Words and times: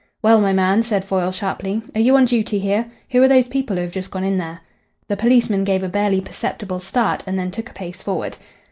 "Well, 0.23 0.41
my 0.41 0.51
man," 0.51 0.81
said 0.81 1.05
Foyle 1.05 1.31
sharply, 1.31 1.83
"are 1.93 2.01
you 2.01 2.17
on 2.17 2.25
duty 2.25 2.57
here? 2.57 2.87
Who 3.11 3.21
are 3.21 3.27
those 3.27 3.47
people 3.47 3.75
who 3.75 3.83
have 3.83 3.91
just 3.91 4.09
gone 4.09 4.23
in 4.23 4.39
there?" 4.39 4.61
The 5.09 5.15
policeman 5.15 5.63
gave 5.63 5.83
a 5.83 5.89
barely 5.89 6.21
perceptible 6.21 6.79
start, 6.79 7.23
and 7.27 7.37
then 7.37 7.51
took 7.51 7.69
a 7.69 7.73
pace 7.73 8.01
forward. 8.01 8.35